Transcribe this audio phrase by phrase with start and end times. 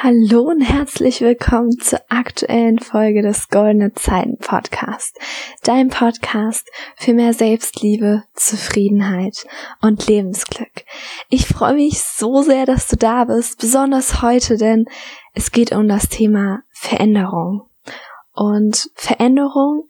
[0.00, 5.18] Hallo und herzlich willkommen zur aktuellen Folge des Goldene Zeiten Podcast.
[5.64, 9.44] Dein Podcast für mehr Selbstliebe, Zufriedenheit
[9.82, 10.84] und Lebensglück.
[11.30, 14.84] Ich freue mich so sehr, dass du da bist, besonders heute, denn
[15.34, 17.68] es geht um das Thema Veränderung.
[18.32, 19.88] Und Veränderung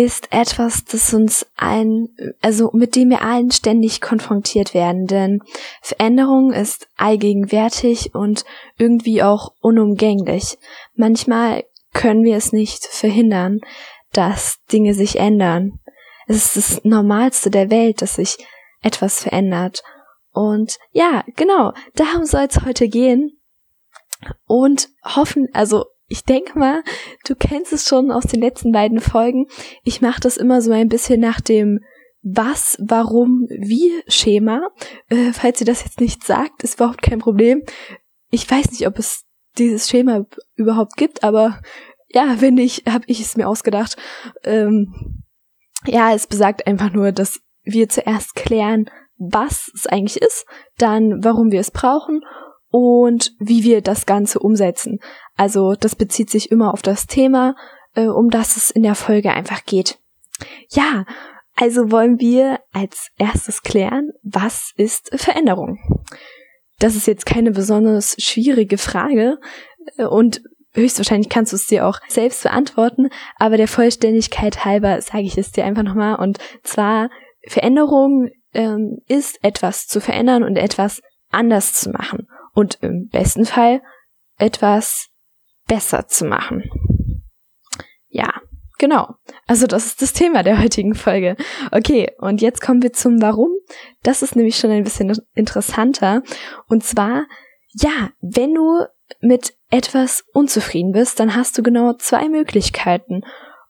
[0.00, 2.08] ist etwas, das uns allen,
[2.40, 5.42] also mit dem wir allen ständig konfrontiert werden, denn
[5.82, 8.46] Veränderung ist allgegenwärtig und
[8.78, 10.56] irgendwie auch unumgänglich.
[10.94, 13.60] Manchmal können wir es nicht verhindern,
[14.12, 15.80] dass Dinge sich ändern.
[16.26, 18.38] Es ist das Normalste der Welt, dass sich
[18.80, 19.82] etwas verändert.
[20.32, 23.38] Und ja, genau, darum soll es heute gehen.
[24.46, 26.82] Und hoffen, also ich denke mal,
[27.24, 29.46] du kennst es schon aus den letzten beiden Folgen.
[29.84, 31.78] Ich mache das immer so ein bisschen nach dem
[32.20, 34.70] was, warum, wie Schema.
[35.08, 37.62] Äh, falls ihr das jetzt nicht sagt, ist überhaupt kein Problem.
[38.28, 39.24] Ich weiß nicht, ob es
[39.56, 40.26] dieses Schema
[40.56, 41.62] überhaupt gibt, aber
[42.08, 43.96] ja, wenn nicht, habe ich es mir ausgedacht.
[44.42, 45.22] Ähm,
[45.86, 50.44] ja, es besagt einfach nur, dass wir zuerst klären, was es eigentlich ist,
[50.76, 52.20] dann warum wir es brauchen
[52.70, 55.00] und wie wir das Ganze umsetzen.
[55.36, 57.54] Also das bezieht sich immer auf das Thema,
[57.94, 59.98] äh, um das es in der Folge einfach geht.
[60.70, 61.04] Ja,
[61.56, 65.78] also wollen wir als erstes klären, was ist Veränderung?
[66.78, 69.38] Das ist jetzt keine besonders schwierige Frage
[69.96, 75.24] äh, und höchstwahrscheinlich kannst du es dir auch selbst beantworten, aber der Vollständigkeit halber sage
[75.24, 77.10] ich es dir einfach nochmal und zwar
[77.48, 83.82] Veränderung ähm, ist etwas zu verändern und etwas anders zu machen und im besten Fall
[84.38, 85.08] etwas
[85.66, 86.64] besser zu machen.
[88.08, 88.32] Ja,
[88.78, 89.14] genau.
[89.46, 91.36] Also das ist das Thema der heutigen Folge.
[91.70, 93.50] Okay, und jetzt kommen wir zum Warum.
[94.02, 96.22] Das ist nämlich schon ein bisschen interessanter.
[96.66, 97.26] Und zwar,
[97.68, 98.84] ja, wenn du
[99.20, 103.22] mit etwas unzufrieden bist, dann hast du genau zwei Möglichkeiten.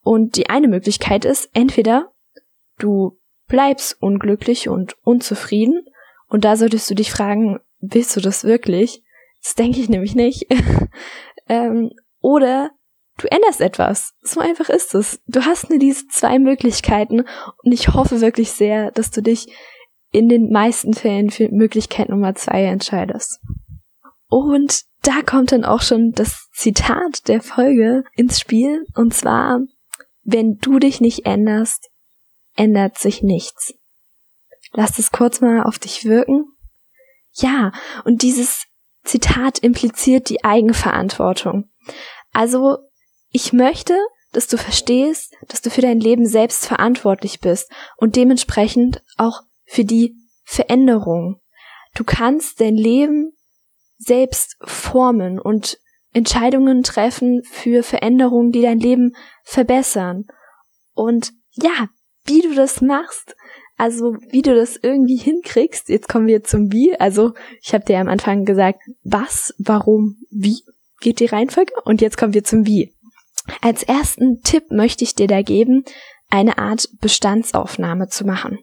[0.03, 2.13] Und die eine Möglichkeit ist, entweder
[2.79, 5.85] du bleibst unglücklich und unzufrieden,
[6.31, 9.03] und da solltest du dich fragen, willst du das wirklich?
[9.43, 10.47] Das denke ich nämlich nicht.
[11.49, 12.71] ähm, oder
[13.19, 14.13] du änderst etwas.
[14.23, 15.21] So einfach ist es.
[15.27, 17.21] Du hast nur diese zwei Möglichkeiten
[17.63, 19.49] und ich hoffe wirklich sehr, dass du dich
[20.13, 23.41] in den meisten Fällen für Möglichkeit Nummer zwei entscheidest.
[24.29, 29.61] Und da kommt dann auch schon das Zitat der Folge ins Spiel und zwar,
[30.23, 31.91] wenn du dich nicht änderst,
[32.57, 33.75] ändert sich nichts.
[34.73, 36.45] Lass es kurz mal auf dich wirken
[37.33, 37.73] ja,
[38.05, 38.67] und dieses
[39.05, 41.71] Zitat impliziert die Eigenverantwortung.
[42.33, 42.79] Also,
[43.31, 43.99] ich möchte,
[44.33, 49.85] dass du verstehst, dass du für dein Leben selbst verantwortlich bist und dementsprechend auch für
[49.85, 51.41] die Veränderung.
[51.95, 53.33] Du kannst dein Leben
[53.99, 55.79] selbst formen und
[56.13, 59.13] Entscheidungen treffen für Veränderungen, die dein Leben
[59.45, 60.27] verbessern.
[60.93, 61.89] Und ja,
[62.25, 63.37] wie du das machst,
[63.81, 67.01] also wie du das irgendwie hinkriegst, jetzt kommen wir zum Wie.
[67.01, 67.33] Also
[67.63, 70.63] ich habe dir am Anfang gesagt, was, warum, wie
[71.01, 72.95] geht die Reihenfolge und jetzt kommen wir zum Wie.
[73.63, 75.87] Als ersten Tipp möchte ich dir da geben,
[76.29, 78.59] eine Art Bestandsaufnahme zu machen.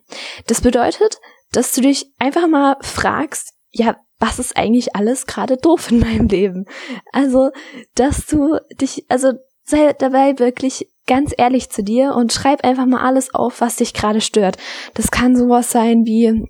[0.46, 1.18] Das bedeutet,
[1.50, 6.28] dass du dich einfach mal fragst, ja, was ist eigentlich alles gerade doof in meinem
[6.28, 6.66] Leben?
[7.12, 7.50] Also,
[7.96, 9.32] dass du dich, also
[9.64, 13.94] sei dabei wirklich ganz ehrlich zu dir und schreib einfach mal alles auf, was dich
[13.94, 14.56] gerade stört.
[14.94, 16.48] Das kann sowas sein wie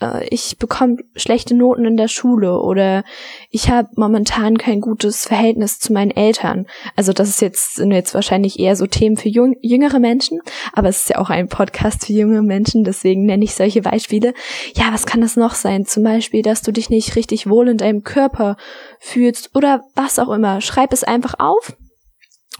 [0.00, 3.04] äh, ich bekomme schlechte Noten in der Schule oder
[3.50, 6.66] ich habe momentan kein gutes Verhältnis zu meinen Eltern.
[6.96, 10.40] Also das ist jetzt sind jetzt wahrscheinlich eher so Themen für jung, jüngere Menschen,
[10.72, 14.34] aber es ist ja auch ein Podcast für junge Menschen, deswegen nenne ich solche Beispiele.
[14.74, 15.86] Ja, was kann das noch sein?
[15.86, 18.56] Zum Beispiel, dass du dich nicht richtig wohl in deinem Körper
[19.00, 20.60] fühlst oder was auch immer.
[20.60, 21.74] Schreib es einfach auf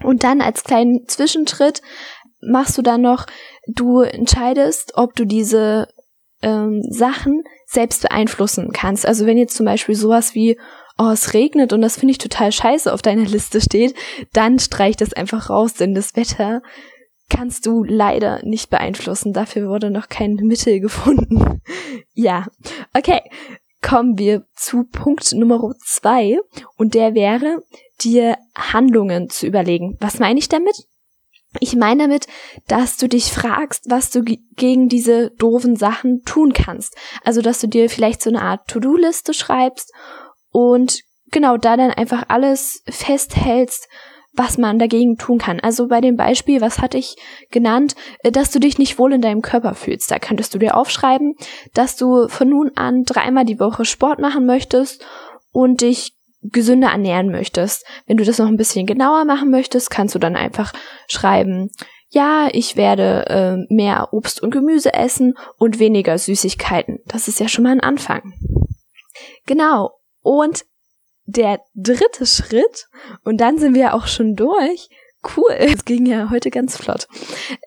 [0.03, 1.83] und dann als kleinen Zwischenschritt
[2.41, 3.27] machst du dann noch,
[3.67, 5.89] du entscheidest, ob du diese
[6.43, 9.07] ähm, Sachen selbst beeinflussen kannst.
[9.07, 10.59] Also wenn jetzt zum Beispiel sowas wie,
[10.99, 13.95] oh, es regnet und das finde ich total scheiße auf deiner Liste steht,
[14.33, 16.63] dann streich das einfach raus, denn das Wetter
[17.31, 19.33] kannst du leider nicht beeinflussen.
[19.33, 21.61] Dafür wurde noch kein Mittel gefunden.
[22.13, 22.47] ja,
[22.97, 23.21] okay.
[23.85, 26.39] Kommen wir zu Punkt Nummer zwei
[26.77, 27.63] und der wäre,
[28.01, 29.99] dir Handlungen zu überlegen.
[30.01, 30.75] Was meine ich damit?
[31.61, 32.27] Ich meine damit,
[32.67, 36.97] dass du dich fragst, was du gegen diese doofen Sachen tun kannst.
[37.25, 39.93] Also, dass du dir vielleicht so eine Art To-Do-Liste schreibst
[40.51, 43.89] und genau da dann einfach alles festhältst,
[44.37, 45.61] was man dagegen tun kann.
[45.61, 47.17] Also bei dem Beispiel, was hatte ich
[47.51, 50.11] genannt, äh, dass du dich nicht wohl in deinem Körper fühlst.
[50.11, 51.35] Da könntest du dir aufschreiben,
[51.73, 55.05] dass du von nun an dreimal die Woche Sport machen möchtest
[55.53, 57.87] und dich gesünder ernähren möchtest.
[58.07, 60.73] Wenn du das noch ein bisschen genauer machen möchtest, kannst du dann einfach
[61.09, 61.71] schreiben,
[62.11, 67.01] ja, ich werde äh, mehr Obst und Gemüse essen und weniger Süßigkeiten.
[67.07, 68.35] Das ist ja schon mal ein Anfang.
[69.47, 69.99] Genau.
[70.23, 70.65] Und
[71.27, 72.89] der dritte Schritt,
[73.25, 74.89] und dann sind wir auch schon durch.
[75.37, 77.09] Cool, es ging ja heute ganz flott.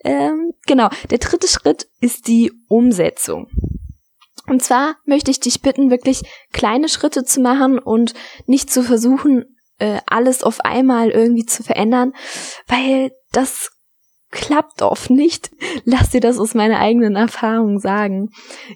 [0.04, 3.48] Ähm, genau, der dritte Schritt ist die Umsetzung.
[4.48, 6.22] Und zwar möchte ich dich bitten, wirklich
[6.54, 8.14] kleine Schritte zu machen und
[8.46, 12.14] nicht zu versuchen, äh, alles auf einmal irgendwie zu verändern,
[12.68, 13.72] weil das
[14.32, 15.52] klappt oft nicht.
[15.84, 18.30] Lass dir das aus meiner eigenen Erfahrung sagen.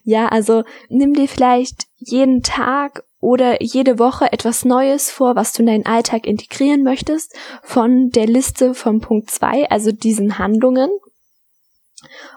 [0.04, 5.62] Ja, also nimm dir vielleicht jeden Tag oder jede Woche etwas Neues vor, was du
[5.62, 7.34] in deinen Alltag integrieren möchtest,
[7.64, 10.90] von der Liste vom Punkt zwei, also diesen Handlungen.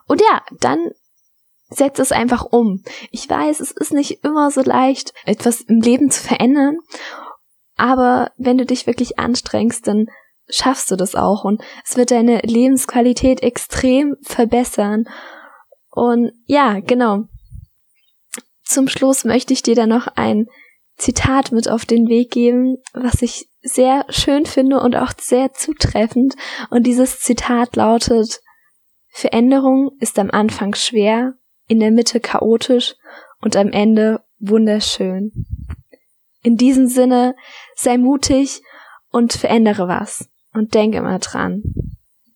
[0.07, 0.91] Und ja, dann
[1.71, 2.85] setz es einfach um.
[3.11, 6.77] Ich weiß, es ist nicht immer so leicht, etwas im Leben zu verändern,
[7.77, 10.07] aber wenn du dich wirklich anstrengst, dann
[10.49, 15.09] schaffst du das auch und es wird deine Lebensqualität extrem verbessern.
[15.91, 17.25] Und ja, genau.
[18.63, 20.47] Zum Schluss möchte ich dir dann noch ein
[20.97, 26.35] Zitat mit auf den Weg geben, was ich sehr schön finde und auch sehr zutreffend.
[26.71, 28.41] Und dieses Zitat lautet,
[29.09, 31.35] Veränderung ist am Anfang schwer,
[31.67, 32.95] in der Mitte chaotisch
[33.41, 35.33] und am Ende wunderschön.
[36.43, 37.35] In diesem Sinne,
[37.75, 38.63] sei mutig
[39.11, 40.29] und verändere was.
[40.53, 41.63] Und denk immer dran.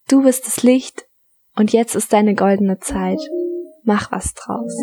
[0.08, 1.06] Du bist das Licht
[1.54, 3.20] und jetzt ist deine goldene Zeit.
[3.84, 4.74] Mach was draus.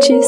[0.00, 0.26] Tschüss.